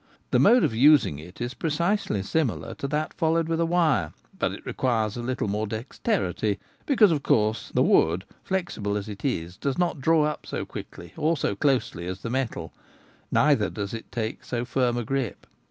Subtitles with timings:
[0.31, 4.51] The mode of using it is precisely similar to that followed with a wire, but
[4.51, 9.57] it requires a little more dexterity, because, of course, the wood, flexible as it is,
[9.57, 12.73] does not draw up so quickly or so closely as the metal,
[13.31, 15.45] neither does it take so firm a grip.